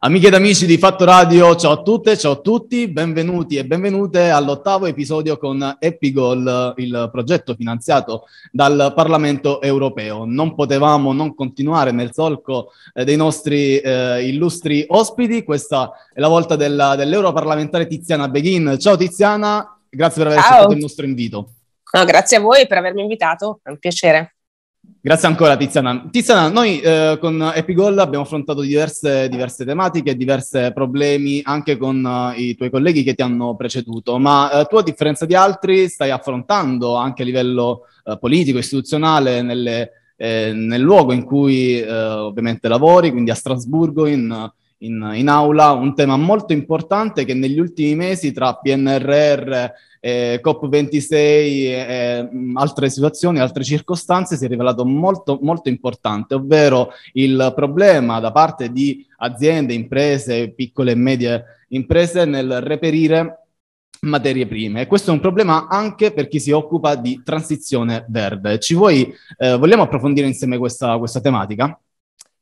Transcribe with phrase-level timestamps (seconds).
[0.00, 4.30] Amiche ed amici di Fatto Radio, ciao a tutte, ciao a tutti, benvenuti e benvenute
[4.30, 10.24] all'ottavo episodio con Epigol, il progetto finanziato dal Parlamento europeo.
[10.24, 16.28] Non potevamo non continuare nel solco eh, dei nostri eh, illustri ospiti, questa è la
[16.28, 18.76] volta della, dell'europarlamentare Tiziana Beghin.
[18.78, 21.48] Ciao Tiziana, grazie per aver accettato il nostro invito.
[21.90, 24.36] No, grazie a voi per avermi invitato, è un piacere.
[25.00, 26.08] Grazie ancora Tiziana.
[26.10, 32.36] Tiziana, noi eh, con Epigol abbiamo affrontato diverse, diverse tematiche, diversi problemi anche con uh,
[32.36, 36.10] i tuoi colleghi che ti hanno preceduto, ma uh, tu a differenza di altri stai
[36.10, 43.12] affrontando anche a livello uh, politico, istituzionale, nelle, eh, nel luogo in cui ovviamente lavori,
[43.12, 48.32] quindi a Strasburgo, in, in, in aula, un tema molto importante che negli ultimi mesi
[48.32, 49.70] tra PNRR
[50.00, 56.90] eh, COP26 e mm, altre situazioni, altre circostanze si è rivelato molto, molto importante, ovvero
[57.14, 63.42] il problema da parte di aziende, imprese, piccole e medie imprese nel reperire
[64.00, 64.82] materie prime.
[64.82, 68.58] E questo è un problema anche per chi si occupa di transizione verde.
[68.60, 71.78] Ci vuoi, eh, vogliamo approfondire insieme questa, questa tematica?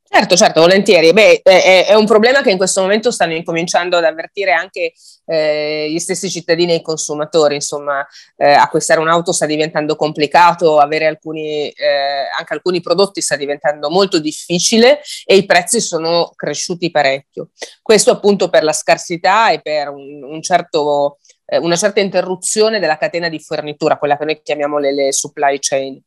[0.08, 1.12] Certo, certo, volentieri.
[1.12, 4.92] Beh, è, è, un problema che in questo momento stanno incominciando ad avvertire anche
[5.26, 7.56] eh, gli stessi cittadini e i consumatori.
[7.56, 13.90] Insomma, eh, acquistare un'auto sta diventando complicato, avere alcuni, eh, anche alcuni prodotti sta diventando
[13.90, 17.50] molto difficile e i prezzi sono cresciuti parecchio.
[17.82, 22.98] Questo appunto per la scarsità e per un, un certo eh, una certa interruzione della
[22.98, 26.00] catena di fornitura, quella che noi chiamiamo le, le supply chain.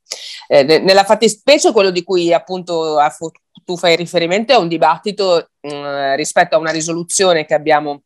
[0.47, 2.97] Eh, nella fattispecie quello di cui appunto
[3.63, 8.03] tu fai riferimento è un dibattito mh, mm, rispetto a una risoluzione che abbiamo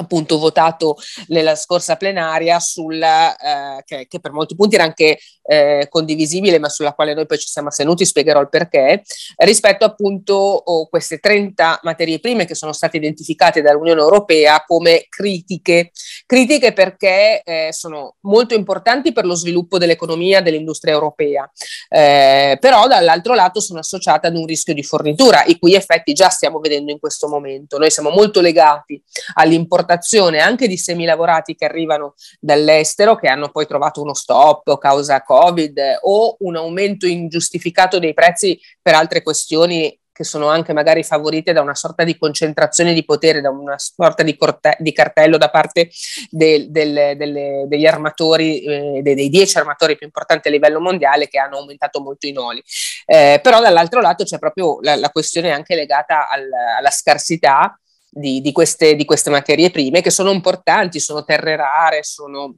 [0.00, 0.96] appunto votato
[1.28, 6.68] nella scorsa plenaria sulla, eh, che, che, per molti punti era anche eh, condivisibile ma
[6.68, 9.02] sulla quale noi poi ci siamo astenuti, spiegherò il perché,
[9.36, 15.90] rispetto appunto oh, queste 30 materie prime che sono state identificate dall'Unione Europea come critiche,
[16.26, 21.50] critiche perché eh, sono molto importanti per lo sviluppo dell'economia dell'industria europea,
[21.88, 26.28] eh, però dall'altro lato sono associate ad un rischio di fornitura, i cui effetti già
[26.28, 27.78] stiamo vedendo in questo momento.
[27.78, 29.02] Noi siamo molto legati
[29.34, 35.22] all'importanza importazione anche di semilavorati che arrivano dall'estero, che hanno poi trovato uno stop causa
[35.22, 41.54] Covid o un aumento ingiustificato dei prezzi per altre questioni che sono anche magari favorite
[41.54, 45.48] da una sorta di concentrazione di potere, da una sorta di, corte- di cartello da
[45.48, 45.88] parte
[46.28, 51.26] del, del, delle, degli armatori, eh, dei, dei, dieci armatori più importanti a livello mondiale
[51.26, 52.62] che hanno aumentato molto i noli.
[53.06, 56.46] Eh, però dall'altro lato c'è proprio la, la questione anche legata al,
[56.78, 57.79] alla scarsità
[58.10, 62.56] di, di, queste, di queste materie prime che sono importanti, sono terre rare, sono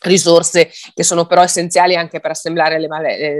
[0.00, 2.88] risorse che sono però essenziali anche per assemblare le,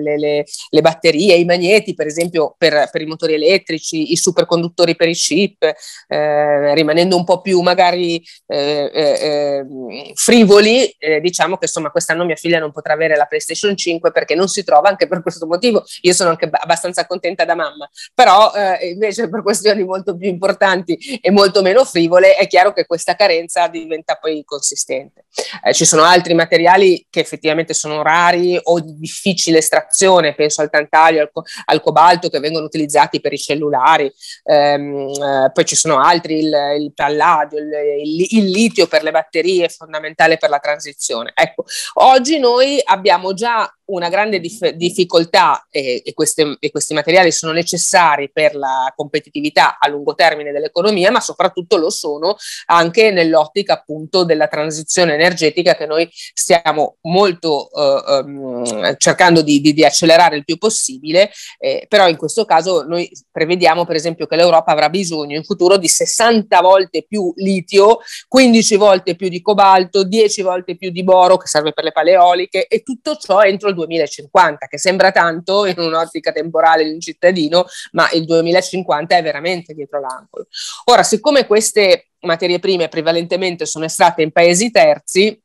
[0.01, 4.97] le, le, le batterie, i magneti per esempio per, per, i motori elettrici, i superconduttori
[4.97, 11.57] per i chip, eh, rimanendo un po' più magari eh, eh, eh frivoli, eh, diciamo
[11.57, 14.89] che insomma quest'anno mia figlia non potrà avere la PlayStation 5 perché non si trova
[14.89, 19.43] anche per questo motivo, io sono anche abbastanza contenta da mamma, però eh, invece per
[19.43, 24.43] questioni molto più importanti e molto meno frivole è chiaro che questa carenza diventa poi
[24.45, 25.25] consistente.
[25.73, 31.23] ci sono altri materiali che effettivamente sono rari o di difficile estrazione, penso al tantalio,
[31.23, 34.13] al, co- al cobalto che vengono utilizzati per i cellulari,
[34.43, 37.71] ehm, eh, poi ci sono altri, il, il palladio, il,
[38.05, 41.31] il, il, litio per le batterie, fondamentale per la transizione.
[41.35, 47.33] Ecco, oggi noi abbiamo già una grande dif- difficoltà e, e, queste, e, questi materiali
[47.33, 53.75] sono necessari per la competitività a lungo termine dell'economia, ma soprattutto lo sono anche nell'ottica
[53.75, 56.09] appunto della transizione energetica che noi
[56.41, 62.17] stiamo molto uh, um, cercando di, di, di, accelerare il più possibile, eh, però in
[62.17, 67.05] questo caso noi prevediamo per esempio che l'Europa avrà bisogno in futuro di 60 volte
[67.07, 71.85] più litio, 15 volte più di cobalto, 10 volte più di boro che serve per
[71.85, 76.91] le paleoliche e tutto ciò entro il 2050, che sembra tanto in un'ottica temporale di
[76.91, 80.47] un cittadino, ma il 2050 è veramente dietro l'angolo.
[80.85, 85.39] Ora, siccome queste materie prime prevalentemente sono estratte in paesi terzi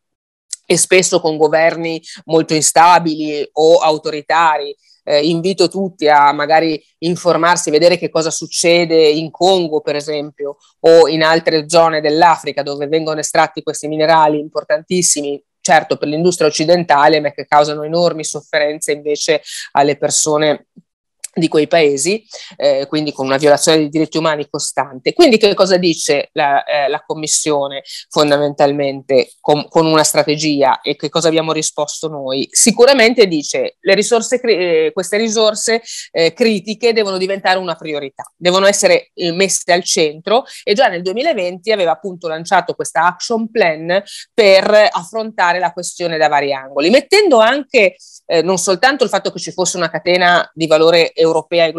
[0.65, 7.97] e spesso con governi molto instabili o autoritari, eh, invito tutti a magari informarsi, vedere
[7.97, 13.61] che cosa succede in Congo, per esempio, o in altre zone dell'Africa dove vengono estratti
[13.61, 19.41] questi minerali importantissimi certo per l'industria occidentale, ma che causano enormi sofferenze invece
[19.71, 20.67] alle persone
[21.35, 25.13] di quei paesi, eh, quindi con una violazione dei diritti umani costante.
[25.13, 31.09] Quindi che cosa dice la, eh, la Commissione fondamentalmente con, con, una strategia e che
[31.09, 32.47] cosa abbiamo risposto noi?
[32.51, 39.11] Sicuramente dice le risorse, eh, queste risorse eh, critiche devono diventare una priorità, devono essere
[39.13, 44.01] eh, messe al centro e già nel 2020 aveva appunto lanciato questa action plan
[44.33, 49.39] per affrontare la questione da vari angoli, mettendo anche eh, non soltanto il fatto che
[49.39, 51.73] ci fosse una catena di valore europea e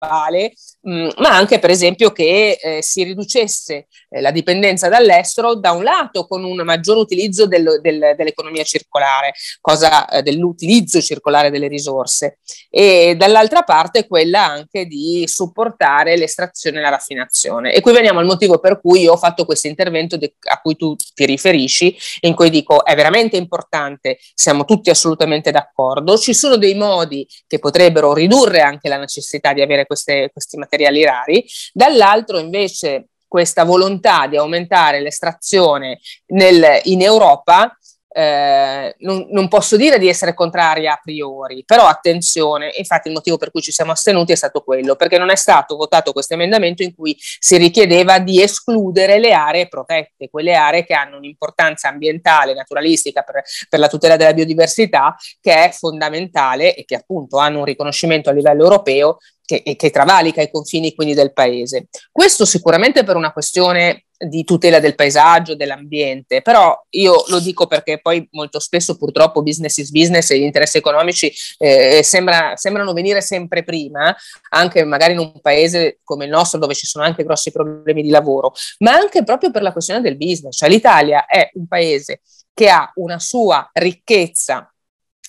[0.00, 5.54] globale, mh, mm, ma anche per esempio che eh, si riducesse eh, la dipendenza dall'estero
[5.54, 11.50] da un lato con un maggior utilizzo del, del, dell'economia circolare, cosa eh, dell'utilizzo circolare
[11.50, 12.38] delle risorse
[12.70, 17.72] e dall'altra parte quella anche di supportare l'estrazione e la raffinazione.
[17.74, 20.76] E qui veniamo al motivo per cui io ho fatto questo intervento de- a cui
[20.76, 26.56] tu ti riferisci, in cui dico è veramente importante, siamo tutti assolutamente d'accordo, ci sono
[26.56, 32.38] dei modi che potrebbero ridurre anche la necessità di avere queste, questi materiali rari, dall'altro
[32.38, 37.76] invece questa volontà di aumentare l'estrazione nel, in Europa
[38.12, 43.36] eh, non, non, posso dire di essere contraria a priori, però attenzione, infatti il motivo
[43.36, 46.82] per cui ci siamo astenuti è stato quello, perché non è stato votato questo emendamento
[46.82, 52.52] in cui si richiedeva di escludere le aree protette, quelle aree che hanno un'importanza ambientale,
[52.52, 57.64] naturalistica per, per la tutela della biodiversità, che è fondamentale e che appunto hanno un
[57.64, 61.86] riconoscimento a livello europeo che, che travalica i confini quindi del paese.
[62.10, 68.00] Questo sicuramente per una questione di tutela del paesaggio, dell'ambiente, però io lo dico perché
[68.00, 73.22] poi molto spesso purtroppo business is business e gli interessi economici eh, sembra, sembrano venire
[73.22, 74.14] sempre prima,
[74.50, 78.10] anche magari in un paese come il nostro dove ci sono anche grossi problemi di
[78.10, 82.20] lavoro, ma anche proprio per la questione del business, cioè l'Italia è un paese
[82.52, 84.70] che ha una sua ricchezza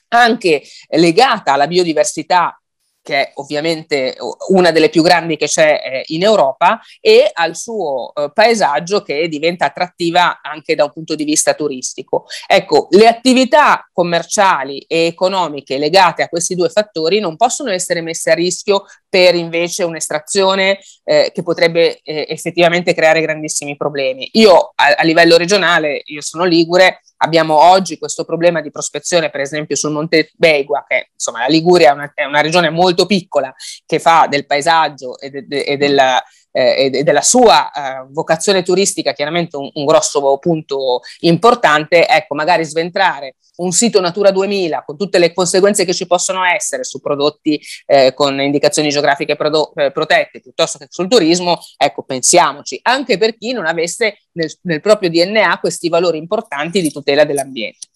[0.09, 2.60] anche legata alla biodiversità
[3.01, 4.15] che è ovviamente
[4.49, 9.27] una delle più grandi che c'è eh, in Europa, e al suo eh, paesaggio che
[9.27, 12.25] diventa attrattiva anche da un punto di vista turistico.
[12.47, 18.31] Ecco, le attività commerciali e economiche legate a questi due fattori non possono essere messe
[18.31, 24.29] a rischio per invece un'estrazione eh, che potrebbe eh, effettivamente creare grandissimi problemi.
[24.33, 29.41] Io a, a livello regionale, io sono ligure, Abbiamo oggi questo problema di prospezione, per
[29.41, 33.53] esempio, sul Monte Begua, che insomma la Liguria è una, è una regione molto piccola
[33.85, 36.21] che fa del paesaggio e, de, de, e della
[36.51, 42.63] eh, e della sua eh, vocazione turistica chiaramente un, un, grosso punto importante, ecco, magari
[42.65, 47.61] sventrare un sito Natura 2000 con tutte le conseguenze che ci possono essere su prodotti
[47.85, 53.37] eh, con indicazioni geografiche prodo- eh, protette piuttosto che sul turismo, ecco, pensiamoci, anche per
[53.37, 57.87] chi non avesse nel, nel proprio DNA questi valori importanti di tutela dell'ambiente.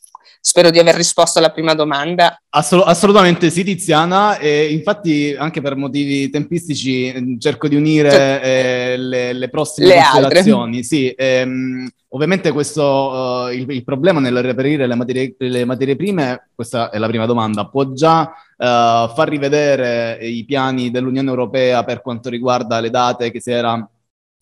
[0.48, 2.40] Spero di aver risposto alla prima domanda.
[2.50, 4.38] Assolut- assolutamente sì, Tiziana.
[4.38, 9.88] E infatti, anche per motivi tempistici, mm, cerco di unire cioè, eh, le, le, prossime
[9.88, 10.84] le considerazioni.
[10.84, 16.50] Sì, ehm, ovviamente questo, uh, il, il, problema nel reperire le materie, le materie, prime,
[16.54, 22.04] questa è la prima domanda, può già uh, far rivedere i piani dell'Unione Europea per
[22.04, 23.84] quanto riguarda le date che si era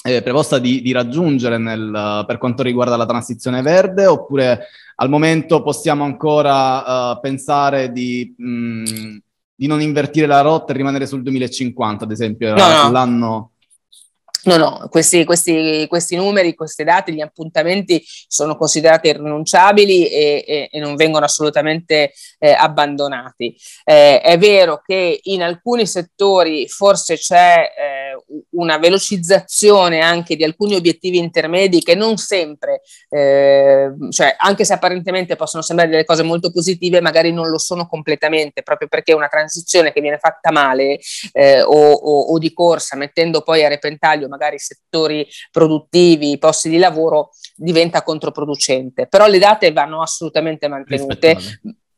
[0.04, 5.64] eh, preposta di, di raggiungere nel, per quanto riguarda la transizione verde oppure al momento
[5.64, 9.18] possiamo ancora uh, pensare di, mh, mm,
[9.56, 12.92] di, non invertire la rotta e rimanere sul 2050 ad esempio no, no.
[12.92, 13.52] l'anno
[14.46, 20.70] No, no, questi, questi, questi, numeri, queste date, gli appuntamenti sono considerati irrinunciabili e, e,
[20.70, 23.56] e non vengono assolutamente eh, abbandonati.
[23.86, 27.93] Eh, è vero che in alcuni settori forse c'è eh,
[28.54, 35.36] una velocizzazione anche di alcuni obiettivi intermedi che non sempre, eh, cioè anche se apparentemente
[35.36, 39.92] possono sembrare delle cose molto positive, magari non lo sono completamente, proprio perché una transizione
[39.92, 41.00] che viene fatta male
[41.32, 46.78] eh, o, o, o di corsa, mettendo poi a repentaglio magari settori produttivi, posti di
[46.78, 49.08] lavoro, diventa controproducente.
[49.08, 51.38] Però le date vanno assolutamente mantenute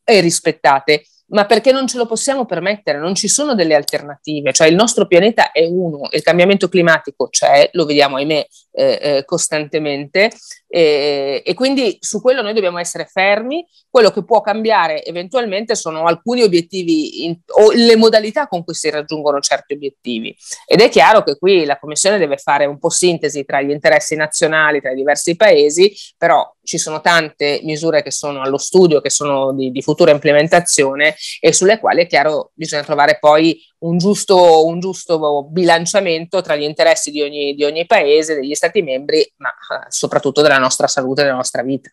[0.04, 4.68] e rispettate ma perché non ce lo possiamo permettere, non ci sono delle alternative, cioè
[4.68, 10.32] il nostro pianeta è uno, il cambiamento climatico c'è, lo vediamo ahimè eh, eh, costantemente.
[10.68, 16.04] E, e, quindi su quello noi dobbiamo essere fermi, quello che può cambiare eventualmente sono
[16.04, 20.36] alcuni obiettivi in, o le modalità con cui si raggiungono certi obiettivi.
[20.66, 24.16] Ed è chiaro che qui la Commissione deve fare un po' sintesi tra gli interessi
[24.16, 29.10] nazionali, tra i diversi paesi, però ci sono tante misure che sono allo studio, che
[29.10, 34.66] sono di, di futura implementazione e sulle quali è chiaro bisogna trovare poi un giusto,
[34.66, 39.50] un giusto bilanciamento tra gli interessi di ogni, di ogni paese, degli Stati membri, ma
[39.50, 41.90] eh, soprattutto della nostra salute e della nostra vita.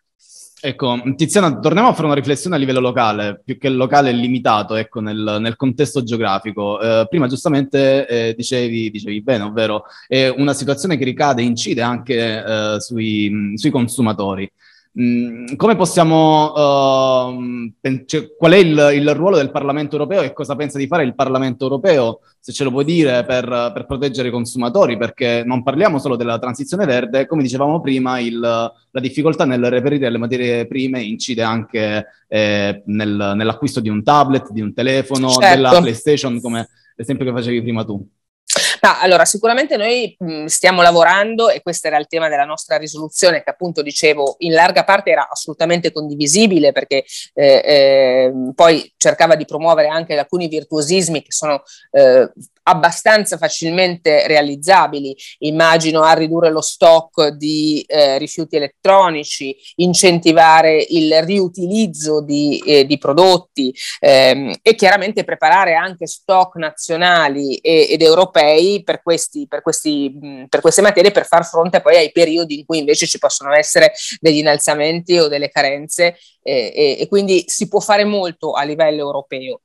[0.64, 5.00] Ecco, Tiziana, torniamo a fare una riflessione a livello locale, più che locale limitato, ecco,
[5.00, 6.80] nel, nel contesto geografico.
[6.80, 12.44] Eh, prima giustamente eh, dicevi, dicevi, bene, ovvero è una situazione che ricade, incide anche
[12.44, 14.48] eh, sui, sui consumatori.
[15.00, 20.34] Mm, come possiamo, uh, pen- cioè, qual è il, il, ruolo del Parlamento europeo e
[20.34, 24.28] cosa pensa di fare il Parlamento europeo, se ce lo puoi dire, per, per proteggere
[24.28, 24.98] i consumatori?
[24.98, 30.10] Perché non parliamo solo della transizione verde, come dicevamo prima, il, la difficoltà nel reperire
[30.10, 35.54] le materie prime incide anche eh, nel, nell'acquisto di un tablet, di un telefono, certo.
[35.54, 38.06] della PlayStation, come l'esempio che facevi prima tu.
[38.84, 43.44] No, allora sicuramente noi mh, stiamo lavorando e questo era il tema della nostra risoluzione
[43.44, 49.44] che appunto dicevo in larga parte era assolutamente condivisibile perché eh, eh, poi cercava di
[49.44, 51.62] promuovere anche alcuni virtuosismi che sono
[51.92, 52.28] eh,
[52.64, 62.22] abbastanza facilmente realizzabili, immagino a ridurre lo stock di eh, rifiuti elettronici, incentivare il riutilizzo
[62.22, 69.02] di, eh, di prodotti ehm, e chiaramente preparare anche stock nazionali e, ed europei per,
[69.02, 73.06] questi, per, questi, per queste materie per far fronte poi ai periodi in cui invece
[73.06, 78.04] ci possono essere degli innalzamenti o delle carenze eh, e, e quindi si può fare
[78.04, 79.60] molto a livello europeo.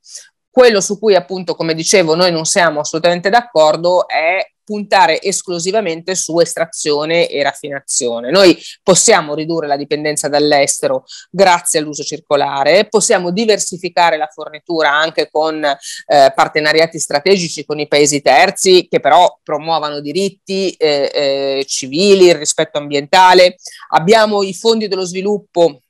[0.49, 6.37] Quello su cui appunto, come dicevo, noi non siamo assolutamente d'accordo è puntare esclusivamente su
[6.39, 8.31] estrazione e raffinazione.
[8.31, 15.63] Noi possiamo ridurre la dipendenza dall'estero grazie all'uso circolare, possiamo diversificare la fornitura anche con
[15.63, 22.35] eh, partenariati strategici con i paesi terzi che però promuovano diritti eh, eh, civili, il
[22.35, 23.55] rispetto ambientale.
[23.91, 25.83] Abbiamo i fondi dello sviluppo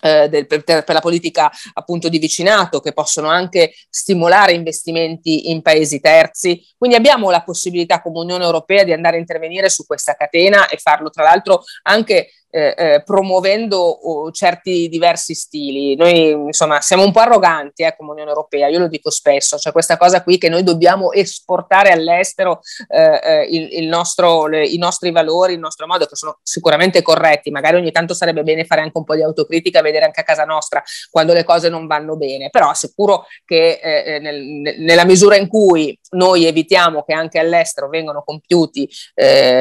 [0.00, 5.62] eh, del, per, per, la politica appunto di vicinato che possono anche stimolare investimenti in
[5.62, 6.64] paesi terzi.
[6.76, 10.76] Quindi abbiamo la possibilità come Unione Europea di andare a intervenire su questa catena e
[10.76, 15.94] farlo tra l'altro anche eh, eh, promuovendo oh, certi diversi stili.
[15.94, 19.72] Noi insomma siamo un po' arroganti eh, come Unione Europea, io lo dico spesso, cioè
[19.72, 24.78] questa cosa qui che noi dobbiamo esportare all'estero eh, eh, il, il nostro, le, i
[24.78, 28.80] nostri valori, il nostro modo, che sono sicuramente corretti, magari ogni tanto sarebbe bene fare
[28.80, 32.16] anche un po' di autocritica, vedere anche a casa nostra quando le cose non vanno
[32.16, 37.90] bene, però assicuro che eh, nel, nella misura in cui noi evitiamo che anche all'estero
[37.90, 38.88] vengano compiuti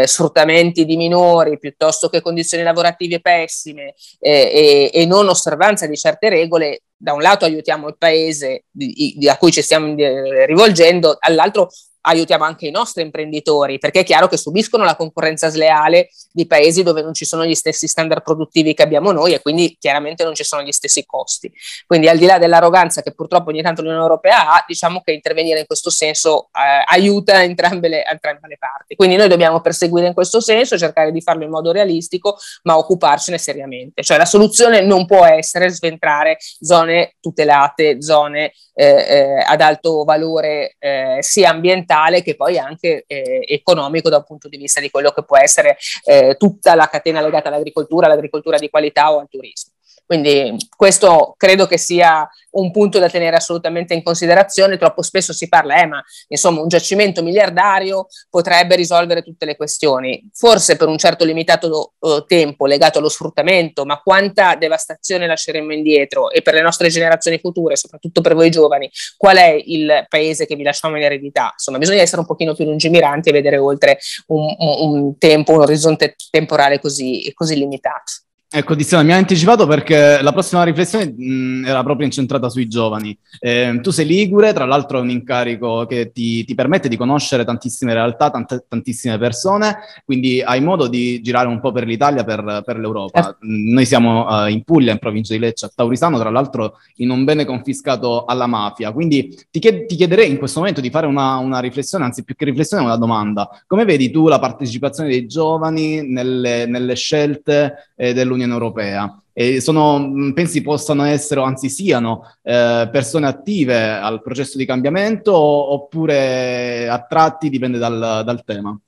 [0.06, 5.98] sfruttamenti di minori piuttosto che condizioni lavorative, lavorative pessime eh, e, e, non osservanza di
[5.98, 10.46] certe regole, da un lato aiutiamo il paese di, di, a cui ci stiamo eh,
[10.46, 11.70] rivolgendo, dall'altro
[12.08, 16.84] aiutiamo anche i nostri imprenditori, perché è chiaro che subiscono la concorrenza sleale di paesi
[16.84, 20.36] dove non ci sono gli stessi standard produttivi che abbiamo noi e quindi chiaramente non
[20.36, 21.52] ci sono gli stessi costi.
[21.88, 25.60] Quindi al di là dell'arroganza che purtroppo ogni tanto l'Unione Europea ha, diciamo che intervenire
[25.60, 28.96] in questo senso eh, aiuta entrambe le, entrambe le parti.
[28.96, 33.38] Quindi noi dobbiamo perseguire in questo senso, cercare di farlo in modo realistico, ma occuparcene
[33.38, 34.04] seriamente.
[34.04, 40.76] Cioè la soluzione non può essere sventrare zone tutelate, zone eh, eh, ad alto valore
[40.80, 45.24] eh, sia ambientale che poi anche eh, economico dal punto di vista di quello che
[45.24, 49.75] può essere eh, tutta la catena legata all'agricoltura, all'agricoltura di qualità o al turismo.
[50.06, 54.78] Quindi questo credo che sia un punto da tenere assolutamente in considerazione.
[54.78, 60.30] Troppo spesso si parla, eh, ma insomma un giacimento miliardario potrebbe risolvere tutte le questioni.
[60.34, 66.30] Forse per un certo limitato uh, tempo legato allo sfruttamento, ma quanta devastazione lasceremo indietro
[66.30, 70.56] e per le nostre generazioni future, soprattutto per voi giovani, qual è il paese che
[70.56, 71.50] vi lasciamo in eredità?
[71.54, 73.98] Insomma, bisogna essere un pochino più lungimiranti e vedere oltre
[74.28, 78.14] un, un, un tempo, un orizzonte temporale così, così limitato.
[78.48, 83.18] Ecco, Tiziana, mi ha anticipato perché la prossima riflessione mh, era proprio incentrata sui giovani.
[83.40, 87.44] Eh, tu sei ligure, tra l'altro è un incarico che ti, ti permette di conoscere
[87.44, 92.62] tantissime realtà, tante, tantissime persone, quindi hai modo di girare un po' per l'Italia, per,
[92.64, 93.32] per l'Europa.
[93.32, 93.36] Eh.
[93.42, 97.26] Noi siamo uh, in Puglia, in provincia di Lecce, a Taurisano, tra l'altro in un
[97.26, 98.94] bene confiscato alla mafia.
[98.94, 102.36] Quindi ti, chied- ti chiederei in questo momento di fare una, una, riflessione, anzi più
[102.36, 103.50] che riflessione, una domanda.
[103.68, 109.20] Come vedi tu la partecipazione dei giovani nelle, nelle scelte eh, dell'Unione dell'Unione Europea.
[109.34, 116.88] E sono, pensi possano essere, anzi siano, eh, persone attive al processo di cambiamento oppure
[116.88, 118.80] attratti, dipende dal, dal tema?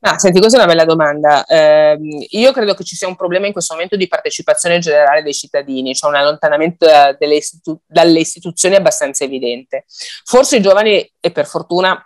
[0.00, 1.44] Ah, senti, questa è una bella domanda.
[1.44, 1.98] Eh,
[2.30, 5.94] io credo che ci sia un problema in questo momento di partecipazione generale dei cittadini,
[5.94, 9.84] cioè un allontanamento eh, istitu- dalle istituzioni abbastanza evidente.
[10.24, 12.05] Forse i giovani, e per fortuna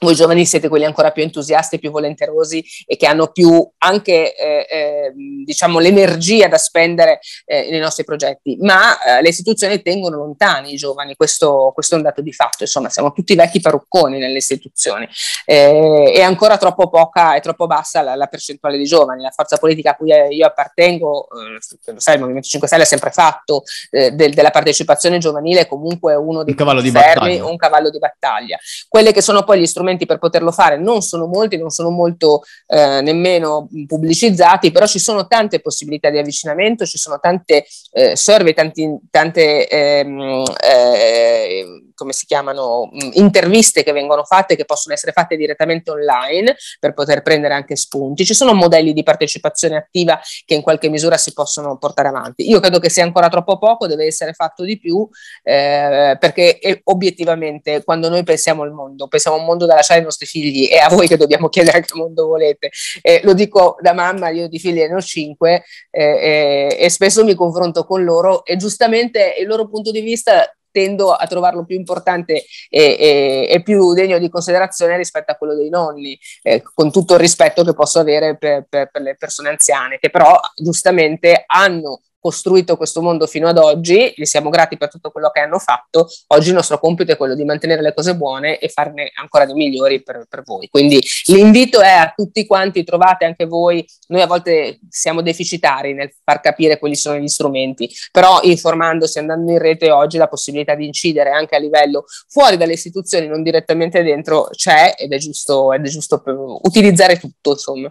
[0.00, 4.66] voi giovani siete quelli ancora più entusiasti, più volenterosi e che hanno più anche eh,
[4.68, 5.12] eh,
[5.44, 10.76] diciamo l'energia da spendere eh, nei nostri progetti, ma eh, le istituzioni tengono lontani i
[10.76, 15.08] giovani, questo, questo, è un dato di fatto, insomma siamo tutti vecchi parrucconi nelle istituzioni.
[15.44, 19.56] Eh, è ancora troppo poca e troppo bassa la, la, percentuale di giovani, la forza
[19.56, 23.62] politica a cui io appartengo, eh, lo sai il Movimento 5 Stelle ha sempre fatto
[23.90, 28.58] del, della partecipazione giovanile comunque uno dei un cavallo, fermi, un cavallo di battaglia.
[28.88, 31.90] Quelle che sono poi gli strumenti strumenti per poterlo fare non sono molti, non sono
[31.90, 38.14] molto eh, nemmeno pubblicizzati, però ci sono tante possibilità di avvicinamento, ci sono tante eh,
[38.14, 45.10] survey, tanti, tante ehm, eh, come si chiamano, interviste che vengono fatte, che possono essere
[45.10, 48.24] fatte direttamente online per poter prendere anche spunti.
[48.24, 52.48] Ci sono modelli di partecipazione attiva che in qualche misura si possono portare avanti.
[52.48, 55.06] Io credo che sia ancora troppo poco, deve essere fatto di più,
[55.42, 60.04] eh, perché obiettivamente quando noi pensiamo al mondo, pensiamo a un mondo da lasciare ai
[60.04, 62.70] nostri figli e a voi che dobbiamo chiedere che mondo volete.
[63.02, 67.24] Eh, lo dico da mamma, io di figli ne ho cinque eh, eh, e spesso
[67.24, 71.76] mi confronto con loro e giustamente il loro punto di vista tendo a trovarlo più
[71.76, 76.90] importante e, e, e, più degno di considerazione rispetto a quello dei nonni, eh, con
[76.90, 81.44] tutto il rispetto che posso avere per, per, per le persone anziane, che però giustamente
[81.46, 85.58] hanno costruito questo mondo fino ad oggi, gli siamo grati per tutto quello che hanno
[85.58, 89.44] fatto, oggi il nostro compito è quello di mantenere le cose buone e farne ancora
[89.44, 90.68] di migliori per, per voi.
[90.68, 96.12] Quindi l'invito è a tutti quanti, trovate anche voi, noi a volte siamo deficitari nel
[96.24, 100.86] far capire quali sono gli strumenti, però informandosi, andando in rete oggi la possibilità di
[100.86, 105.84] incidere anche a livello fuori dalle istituzioni, non direttamente dentro, c'è ed è giusto, ed
[105.84, 106.22] è giusto
[106.62, 107.90] utilizzare tutto, insomma.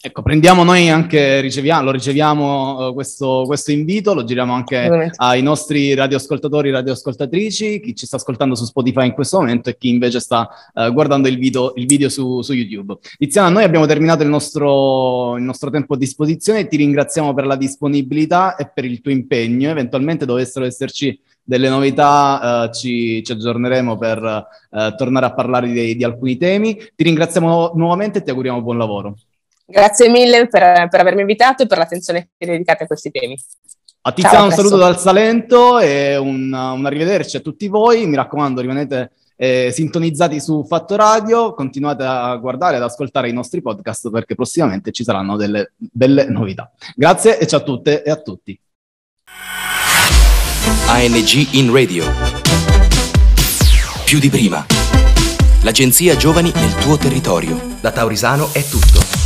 [0.00, 5.42] Ecco, prendiamo noi anche, riceviamo, lo riceviamo uh, questo, questo, invito, lo giriamo anche ai
[5.42, 9.88] nostri radioascoltatori e radioascoltatrici, chi ci sta ascoltando su Spotify in questo momento e chi
[9.88, 12.98] invece sta uh, guardando il video, il video su, su, YouTube.
[13.18, 17.56] Tiziana, noi abbiamo terminato il nostro, il nostro, tempo a disposizione, ti ringraziamo per la
[17.56, 23.98] disponibilità e per il tuo impegno, eventualmente dovessero esserci delle novità uh, ci, ci, aggiorneremo
[23.98, 24.46] per
[24.96, 26.76] tornare a parlare di, di alcuni temi.
[26.76, 29.16] Ti ringraziamo nuovamente e ti auguriamo buon lavoro.
[29.70, 33.38] Grazie mille per, per avermi invitato e per l'attenzione che dedicate a questi temi.
[34.00, 38.06] A Tiziano un saluto dal Salento e un, un, arrivederci a tutti voi.
[38.06, 43.34] Mi raccomando, rimanete eh, sintonizzati su Fatto Radio, continuate a guardare e ad ascoltare i
[43.34, 46.72] nostri podcast perché prossimamente ci saranno delle belle novità.
[46.94, 48.58] Grazie e ciao a tutte e a tutti.
[50.86, 52.06] ANG in radio.
[54.06, 54.64] Più di prima.
[55.60, 57.60] L'agenzia Giovani nel tuo territorio.
[57.82, 59.17] Da Taurisano è tutto.